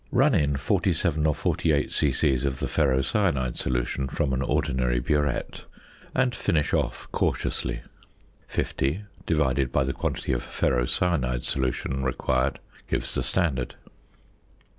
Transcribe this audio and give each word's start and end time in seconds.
Run 0.11 0.33
in 0.33 0.55
47 0.57 1.27
or 1.27 1.35
48 1.35 1.91
c.c. 1.91 2.33
of 2.43 2.57
the 2.59 2.65
"ferrocyanide" 2.65 3.55
solution 3.55 4.07
from 4.09 4.33
an 4.33 4.41
ordinary 4.41 4.99
burette, 4.99 5.65
and 6.15 6.33
finish 6.33 6.73
off 6.73 7.07
cautiously. 7.11 7.81
Fifty 8.47 9.03
divided 9.27 9.71
by 9.71 9.83
the 9.83 9.93
quantity 9.93 10.31
of 10.33 10.41
"ferrocyanide" 10.43 11.43
solution 11.43 12.01
required 12.03 12.57
gives 12.87 13.13
the 13.13 13.21
standard. 13.21 13.75